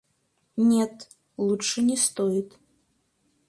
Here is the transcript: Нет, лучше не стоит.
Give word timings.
Нет, 0.57 1.09
лучше 1.37 1.83
не 1.83 1.95
стоит. 1.95 2.57